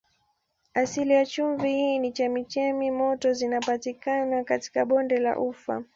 Asili 0.73 1.13
ya 1.13 1.25
chumvi 1.25 1.69
hii 1.73 1.99
ni 1.99 2.11
chemchemi 2.11 2.91
moto 2.91 3.33
zinazopatikana 3.33 4.43
katika 4.43 4.85
bonde 4.85 5.17
la 5.19 5.39
Ufa. 5.39 5.83